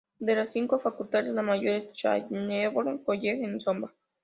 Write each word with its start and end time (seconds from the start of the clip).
De 0.17 0.33
las 0.35 0.51
cinco 0.51 0.79
facultades, 0.79 1.31
la 1.31 1.43
mayor 1.43 1.75
es 1.75 1.93
Chancellor 1.93 3.03
College 3.03 3.43
en 3.43 3.59
Zomba. 3.61 3.93